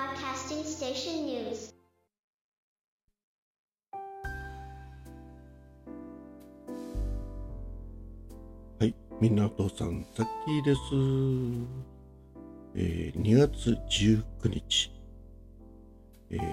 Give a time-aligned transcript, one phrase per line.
[0.00, 1.74] Broadcasting Station News.
[8.78, 10.80] はい、みんなお父さん、ザッキーです。
[12.76, 14.90] えー、2月19日、
[16.30, 16.48] えー、1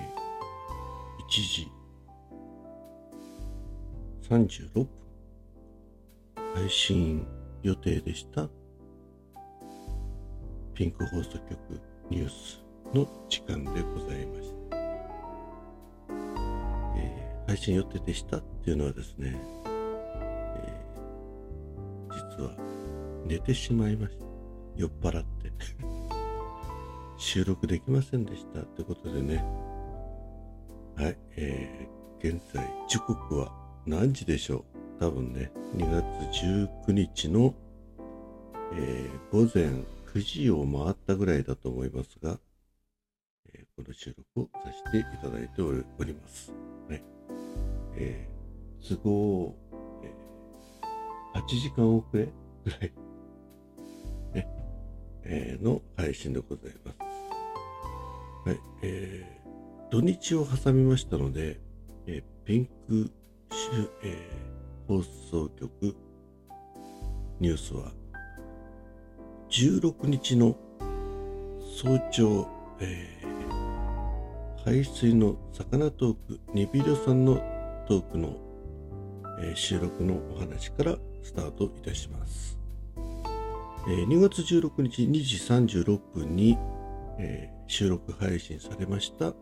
[1.29, 1.71] 時。
[4.29, 4.89] 36分、
[6.53, 7.25] 配信
[7.63, 8.49] 予定でした、
[10.73, 11.57] ピンク放送局
[12.09, 12.66] ニュース。
[12.93, 14.77] の時間でございました。
[16.97, 19.33] えー配信予定でしたっていうのはですね、
[19.65, 22.51] えー実は
[23.25, 24.25] 寝てしまいました。
[24.75, 25.51] 酔っ払って。
[27.17, 29.37] 収録できませんでしたってことでね。
[30.95, 33.51] はいえー現在時刻は
[33.85, 34.65] 何時でしょ
[34.99, 34.99] う？
[34.99, 36.03] 多分ね2月
[36.43, 37.53] 19日の、
[38.73, 39.65] えー午前
[40.13, 42.39] 9時を回ったぐらいだと思いますが、
[43.77, 45.71] この収録をさせていただいてお
[46.03, 46.51] ります。
[46.89, 47.03] ね。
[47.95, 48.37] えー
[48.89, 49.55] 都合、
[50.03, 52.27] えー8時間遅れ
[52.65, 52.91] ぐらい、
[54.33, 54.47] ね。
[55.23, 58.49] えーの配信でございます。
[58.49, 61.59] はい、えー土日を挟みましたので、
[62.07, 63.11] えーピンク
[63.51, 65.95] シュ、えー放送局
[67.39, 67.91] ニュースは
[69.51, 70.55] 16日の
[71.79, 72.47] 早朝、
[72.79, 73.36] えー
[74.67, 77.35] 排水の魚トーク、ニビリョさんの
[77.87, 78.35] トークの、
[79.39, 82.59] えー収録のお話からスタートいたします。
[83.87, 86.57] えー2月16日2時36分に、
[87.17, 89.33] えー収録配信されました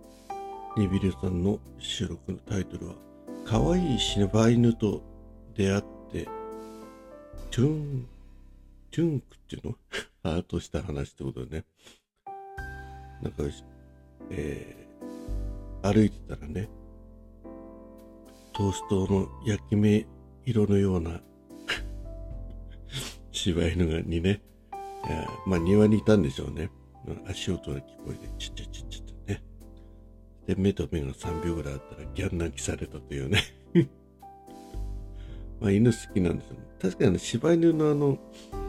[0.77, 2.93] ニビリョさんの収録のタイトルは
[3.45, 5.01] 「可愛いい柴犬と
[5.55, 6.25] 出会って
[7.49, 8.07] トゥン
[8.91, 9.75] トゥンクっていうの？
[10.21, 11.65] ハートした話ってことでね
[13.23, 13.43] なんか、
[14.29, 14.84] えー
[15.93, 16.67] 歩いてたらね
[18.53, 20.07] トーストの焼き目
[20.45, 21.21] 色のような
[23.31, 24.41] 柴犬がにね、
[25.45, 26.69] まあ庭にいたんでしょうね。
[27.29, 29.43] 足音が聞こえて、ちっちゃちっちゃってね。
[30.47, 33.41] で、目と目が3秒ぐらいあったらギャン泣きされたというね。
[35.59, 36.55] まあ犬好きなんですよ。
[36.81, 38.17] 確かに柴犬のあの、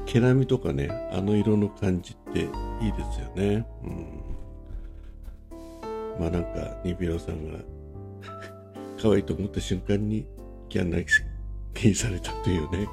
[0.04, 3.66] 毛並みとかね、あの色の感じっていいですよね。
[3.84, 4.35] うん。
[6.18, 7.58] まあなんか、ニビロさんが
[9.00, 10.26] 可愛いと思った瞬間に
[10.68, 11.06] ギャン泣
[11.74, 12.88] きされたというね、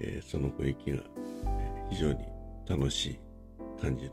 [0.00, 1.02] えーその雰囲気が
[1.90, 2.18] 非常に
[2.68, 3.18] 楽しい
[3.80, 4.12] 感じの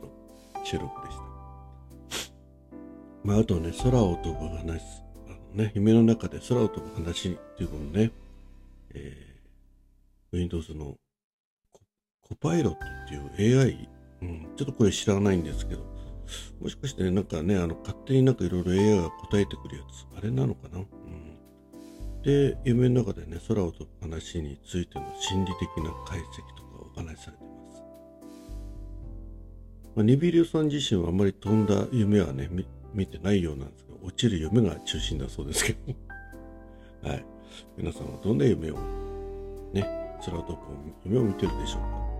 [0.64, 1.22] 収録でした。
[3.24, 4.80] まああとね、空を飛ぶ話、
[5.28, 8.12] あのね、夢の中で空を飛ぶ話っていうのをね、
[8.94, 9.36] えー
[10.32, 10.96] Windows の
[11.72, 11.80] コ
[12.22, 13.88] コパイロットっていう AI、
[14.22, 15.95] うん、ちょっとこれ知らないんですけど、
[16.60, 20.78] もしかして、なんかね、あの、勝手になんかいろいろ AI が答えてくるやつ、あれなのかな？
[20.78, 20.84] うん。
[22.22, 26.22] で、夢の中でね、空を飛ぶ話についての心理的な解析
[26.56, 27.82] とかお話しされてます。
[29.94, 32.50] まあ、ニビリュさん自身はあまり飛んだ夢はね、
[32.92, 35.94] 見てないようなんですけど、落ちる夢が中心だそうですけど。
[37.08, 37.24] はい。
[37.76, 38.78] 皆さんはどんな夢を、
[39.72, 40.58] ね、空飛ぶ
[41.04, 42.15] 夢を見てるでしょうか？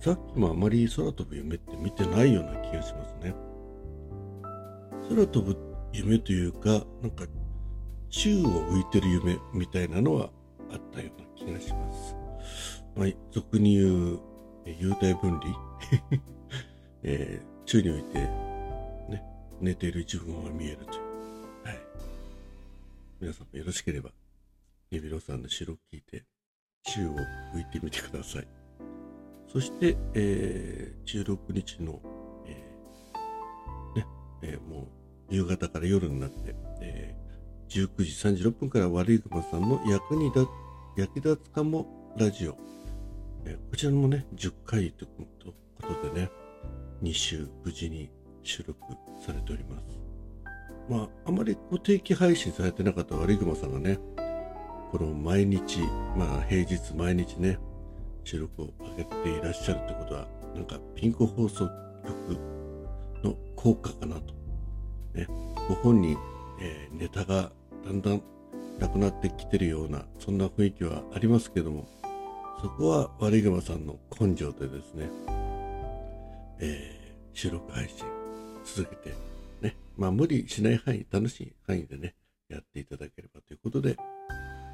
[0.00, 3.34] さっきもあまり空飛ぶ夢って見てないような気がしますね。
[5.08, 5.56] 空飛ぶ
[5.92, 7.26] 夢というか、なんか
[8.08, 10.30] 宙を浮いてる夢みたいなのは
[10.72, 12.16] あったような気がします。
[12.96, 14.20] まあ、俗に言う、
[14.64, 15.54] 幽体分離、
[17.02, 19.22] えー宙に浮いて、ね、
[19.60, 20.88] 寝ている自分が見えるという。
[21.62, 21.78] はい。
[23.20, 24.10] 皆さんもよろしければ、
[24.90, 26.24] ネビロさんの白を聞いて、
[26.82, 27.14] 宙を
[27.54, 28.59] 浮いてみてください。
[29.52, 32.00] そして、えー16日の、
[32.46, 34.06] えーね、
[34.42, 34.86] えーもう
[35.34, 37.20] 夕方から夜になって、えー
[37.70, 40.46] 19時36分から悪い熊さんの役に立
[40.96, 42.56] 役立つかもラジオ、
[43.44, 45.26] えーこちらもね、10回という
[45.82, 46.30] ことでね、
[47.02, 48.10] 2週無事に
[48.44, 48.78] 収録
[49.24, 49.98] されております。
[50.88, 53.98] まあ、あまりこう定期配信されてなかった悪い熊さんがね、
[54.90, 55.80] この毎日、
[56.16, 57.58] まあ平日毎日ね、
[58.24, 61.68] 収録を上げていらっしゃるってことは、なんかピンク放送
[62.04, 62.38] 局
[63.22, 64.34] の効果かなと。
[65.14, 65.26] ね、
[65.68, 66.16] ご本人、
[66.60, 67.50] えーネタが
[67.84, 68.22] だんだん
[68.78, 71.88] なくなってきてるような、そんな雰囲気はありますけども、
[72.60, 75.08] そこは悪い熊さんの根性でですね、
[76.60, 77.00] えー
[77.32, 78.04] 収録配信
[78.64, 79.14] 続けて、
[79.62, 82.14] ね、まあ無理しない範囲、楽しい範囲でね、
[82.48, 83.96] やっていただければということで、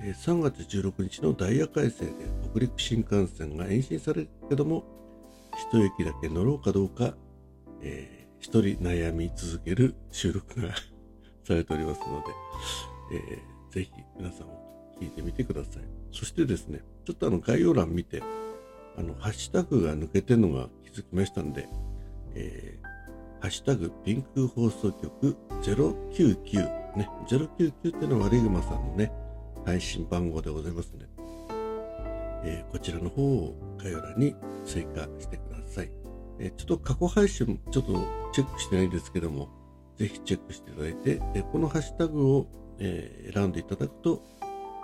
[0.03, 2.13] 3月16日のダイヤ改正で
[2.51, 4.85] 北陸新幹線が延伸されるけども、
[5.71, 7.15] 一駅だけ乗ろうかどうか、
[7.83, 8.17] えー
[8.47, 10.75] 一人悩み続ける収録が
[11.45, 12.27] されておりますので、
[13.13, 15.83] えー、ぜひ皆さんも聞いてみてください。
[16.13, 18.23] そしてですね、ちょっとあの概要欄見て、
[18.97, 21.69] あの、ハッシュタグが抜けてるのが気づきましたんで、
[22.35, 22.87] えー、
[23.41, 29.13] ハッシュタグピンク放送局099ね、099っていうのは悪い馬さんのね、
[29.67, 31.07] 配信番号でございますね。
[32.45, 35.91] えー、こちらの方を概要欄に追加してください。
[36.39, 37.93] えー、ちょっと過去配信ちょっと
[38.33, 39.49] チェックしてないんですけども、
[39.97, 42.47] ぜひチェックしていただいて、えこのハッシュタグを、
[42.79, 44.23] え選んでいただくと、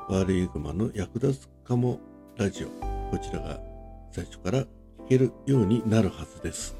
[0.09, 2.01] 悪いグマの役立つかも
[2.37, 2.69] ラジオ、
[3.11, 3.61] こちらが
[4.11, 4.67] 最初から聞
[5.11, 6.75] けるようになるはずです。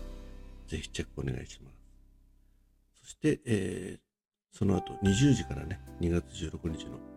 [0.67, 1.77] ぜひチェックお願いします。
[3.03, 7.12] そして、えー、その後20時からね、2月16日の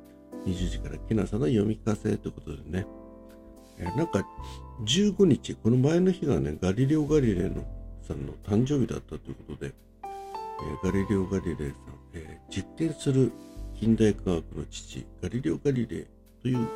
[0.45, 2.86] 20時からきなさんの読み聞かせということでね、
[3.77, 4.25] えー、なんか
[4.83, 7.65] 15日、この前の日がね、ガリレオ・ガリレイの
[8.07, 11.69] さんの誕生日だったということで、えー、ガリレオ・ガリレイさん、
[12.13, 13.31] えー、実験する
[13.80, 16.06] 近代科学の父、ガリレオ・ガリレイ
[16.42, 16.68] という、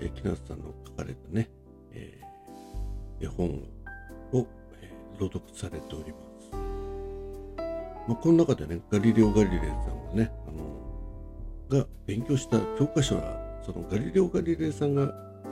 [0.00, 1.48] えー、木梨さんの書かれたね、
[1.92, 3.48] えー、絵本
[4.32, 4.46] を、
[4.82, 6.24] えー、朗読されております。
[8.06, 10.73] まあ、この中でね、ガリレオ・ガリレイさんがね、あの、
[11.68, 15.06] が勉強した教科書は、そのガリレオ・ガリレイさんが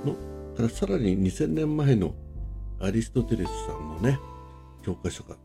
[0.04, 0.14] の
[0.56, 2.14] からさらに2000年前の
[2.80, 4.18] アリストテレスさんのね、
[4.82, 5.36] 教科書が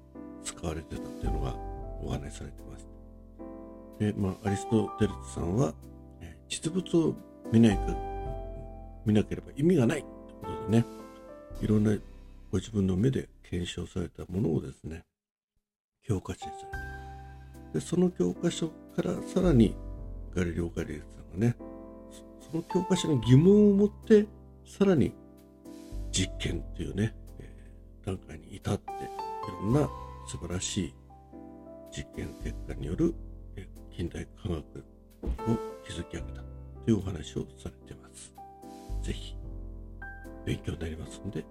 [0.43, 1.55] 使われてたっていうのが
[2.01, 2.87] お話しされてます。
[3.99, 5.73] で、まあ、アリストテレスさんは、
[6.49, 7.15] 実物を
[7.51, 7.95] 見ないか、
[9.05, 10.07] 見なければ意味がないって
[10.41, 10.85] ことでね、
[11.61, 11.95] いろんな
[12.51, 15.03] ご自分の目で検証されたものをですね、
[16.03, 19.75] 教科書にされて、で、その教科書からさらに
[20.37, 21.05] ガリレオ・ガリレイさ
[21.35, 21.55] んがね、
[22.51, 24.27] その教科書に疑問を持って
[24.67, 25.11] さらに
[26.11, 29.89] 実験っていうね、えー、段階に至っていろんな
[30.27, 30.93] 素晴らしい
[31.91, 33.15] 実験結果による、
[33.55, 34.63] えー、近代科学を
[35.87, 36.41] 築き上げた
[36.85, 38.31] というお話をされてます。
[39.01, 39.35] ぜひ
[40.45, 41.43] 勉強になりますので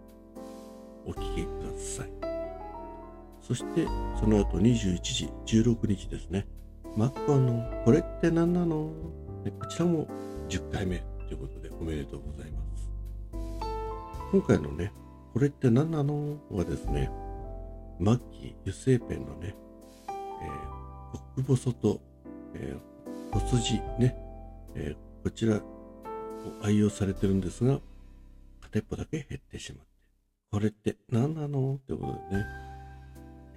[1.04, 2.10] お聞きください。
[3.42, 3.84] そして
[4.20, 6.46] その後21時16日ですね。
[6.96, 8.90] マッコのこれって何なの？
[9.60, 10.08] こちらも
[10.48, 12.90] 10回目ということでおめでとうございます。
[14.32, 14.92] 今回のね、
[15.34, 16.38] これって何なの？
[16.50, 17.10] はですね、
[18.00, 19.54] マッキー油性ペンのね、
[20.08, 22.00] えー、極細と、
[22.54, 24.16] えー、細字ね、
[24.74, 25.60] えー、こちらを
[26.62, 27.78] 愛用されてるんですが、
[28.62, 29.92] 片一方だけ減ってしまって、
[30.50, 31.74] これって何なの？
[31.74, 32.44] ってことでね、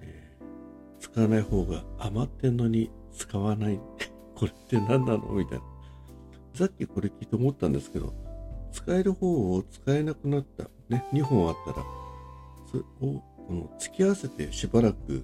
[0.02, 3.80] えー、使わない方が余ってんのに使わない。
[4.34, 5.32] これって何なの？
[5.34, 5.64] みたいな。
[6.54, 8.12] さっきこれ聞いて思ったんですけど、
[8.72, 11.84] 使える方を使えなくなった、ね、2本あったら、
[12.70, 15.22] それをこの付き合わせてしばらくくっ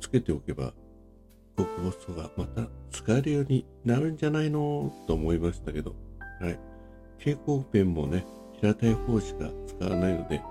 [0.00, 0.72] つけておけば、
[1.56, 4.92] 極細がまた使えるようになるんじゃないの？
[5.06, 5.94] と思いましたけど、
[6.40, 6.58] はい。
[7.18, 8.24] 蛍光ペンもね、
[8.60, 10.42] 平たい方しか使わないので、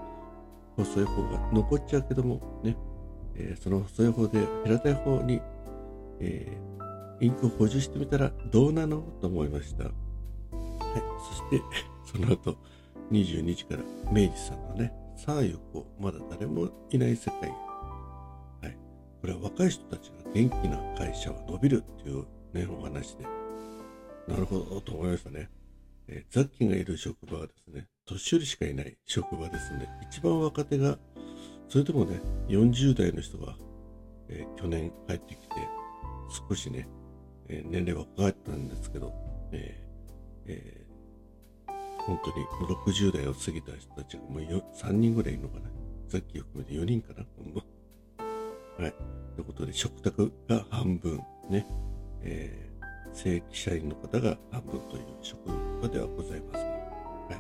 [0.76, 2.76] 細い方が残っちゃうけどもね、
[3.36, 5.42] えー、その細い方で平たい方に、
[6.20, 9.86] えー、インクを補充してみたらどうなのと思いました。
[9.86, 9.94] はい。
[11.30, 11.62] そして
[12.06, 12.58] その後、
[13.12, 17.50] 22時から明治さんのね、さあ行こう、まだ誰もいない世界。
[17.50, 17.56] は
[18.70, 18.78] い。
[19.22, 23.26] これは若い人たちが元気な会社は伸びるっていうね、お話で。
[24.28, 25.50] なるほど、と思いましたね。
[26.08, 29.90] えー、ザッキーがいる職場はですね、年寄りしかいない職場ですね。
[30.10, 30.98] 一番若手が、
[31.70, 33.56] それでもね、40代の人が、
[34.30, 35.56] えー、去年帰ってきて、
[36.34, 36.88] 少しね、
[37.48, 39.14] えー、年齢は若かったんですけど、
[39.52, 40.84] えーえー
[42.06, 45.70] 本当に60代を過ぎた人たちがもう3人ぐらいいるのかな。
[46.10, 47.24] さっき含めて4人かな。
[48.84, 48.94] はい。
[49.36, 51.66] ということで、食卓が半分、ね、
[52.22, 55.48] えー、正規社員の方が半分という職
[55.82, 57.38] 場ではございますが、は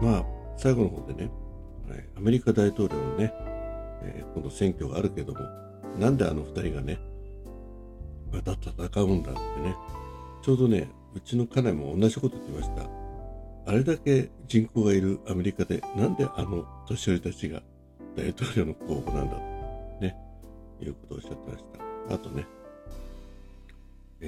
[0.00, 0.04] い。
[0.04, 0.24] まあ、
[0.56, 1.30] 最後の方でね、
[1.88, 3.32] はい、アメリカ大統領のね、
[4.02, 5.40] えー、この選挙があるけども、
[5.98, 6.98] なんであの2人がね、
[8.32, 9.74] また戦うんだってね、
[10.42, 12.88] ちょうどね、うちの家内も同じこと言ってました。
[13.68, 17.62] あれだけ人口がいるアメリカで、なんであの年寄りたちが
[18.16, 19.40] 大統領の候補なんだと、
[20.00, 20.16] ね、
[20.80, 21.64] いうことをおっしゃってまし
[22.08, 22.14] た。
[22.14, 22.46] あとね、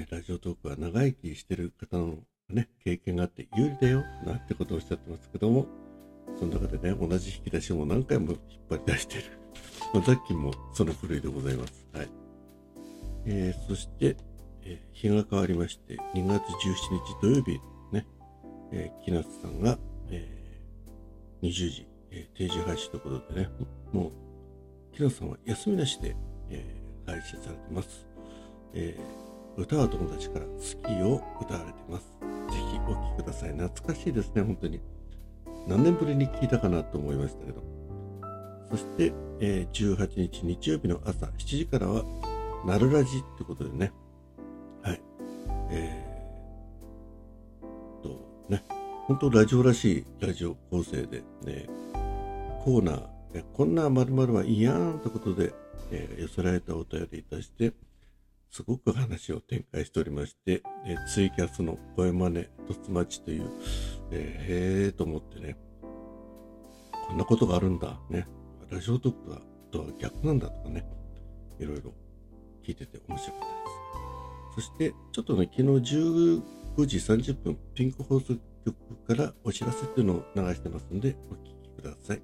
[0.09, 2.17] ラジオトークは長生きしてる方の
[2.49, 5.67] ね、経験があって有利だよ、なんてことをおっしゃってますけども、
[6.37, 8.39] その中でね、同じ引き出しも何回も引っ
[8.69, 9.23] 張り出してる。
[9.93, 11.87] まあ、ザッキーもその古いでございます。
[11.93, 12.09] はい。
[13.31, 14.17] えー、そして、
[14.63, 16.41] えー、日が変わりまして、2月17
[17.05, 18.07] 日土曜日ね
[18.71, 19.77] えー、木夏さんが、
[20.09, 23.49] えー、20時、えー、定時配信ということでね、
[23.93, 26.15] もう、木夏さんは休みなしで、
[26.49, 28.07] えー、配信されてます。
[28.73, 32.05] えー歌は友達から好きを歌われてます。
[32.49, 33.51] ぜひお聴きください。
[33.51, 34.79] 懐かしいですね、本当に。
[35.67, 37.61] 何年ぶりに聞いたかなと思いましたけど。
[38.69, 42.05] そして、えー18日日曜日の朝7時からは、
[42.65, 43.91] なるラジってことでね。
[44.81, 45.01] はい。
[45.71, 48.63] えー、と、ね、
[49.07, 51.67] 本当ラジオらしいラジオ構成で、ね、
[52.63, 55.53] コーナー、えこんな〇〇はいいやんってことで、
[55.91, 57.73] えー寄せられたお便りに対して、
[58.51, 63.49] すごく話を展開しておりまして、えーツイキャスの声真似、とつまちという、
[64.11, 65.55] えー、へーと思ってね、
[67.07, 68.27] こんなことがあるんだ、ね、
[68.69, 70.85] ラジオトークとは逆なんだとかね、
[71.59, 71.93] いろいろ。
[72.65, 74.67] 聞いてて面白かったです。
[74.67, 76.41] そして、ちょっとね、昨日15
[76.85, 78.35] 時30分、ピンク放送
[78.65, 78.75] 局
[79.07, 82.21] からお知らせっていうのを流してますので、お聞きください。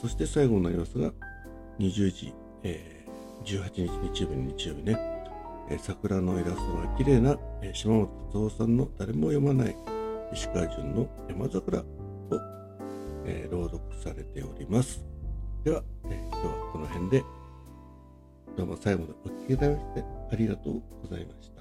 [0.00, 1.12] そして最後になりますが、
[1.78, 3.06] 20時、えー
[3.44, 4.98] 18日日曜日の日曜日ね、
[5.70, 9.76] えー桜のイラストが綺麗な、えー島本達夫さんの誰も読まない
[10.32, 11.84] 石川淳の山桜を、
[13.24, 15.04] えー朗読されております。
[15.64, 17.24] では、えー今日はこの辺で、
[18.66, 21.55] どうも最後までお聞きいただきましてありがとうございました。